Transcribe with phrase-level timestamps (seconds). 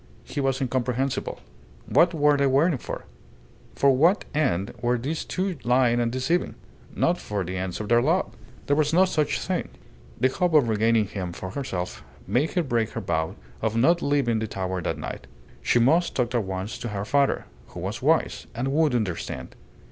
[0.23, 1.39] He was incomprehensible.
[1.85, 3.05] What were they waiting for?
[3.75, 6.55] For what end were these two lying and deceiving?
[6.95, 8.35] Not for the ends of their love.
[8.65, 9.69] There was no such thing.
[10.19, 14.39] The hope of regaining him for herself made her break her vow of not leaving
[14.39, 15.27] the tower that night.
[15.61, 19.55] She must talk at once to her father, who was wise, and would understand.